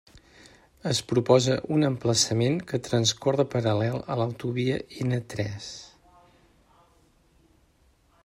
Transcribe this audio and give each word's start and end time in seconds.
Es 0.91 0.99
proposa 1.09 1.57
un 1.75 1.83
emplaçament 1.89 2.57
que 2.71 2.79
transcorre 2.87 3.45
paral·lel 3.55 3.99
a 4.13 4.17
l'autovia 4.21 4.79
N 5.09 5.21
tres. 5.33 5.67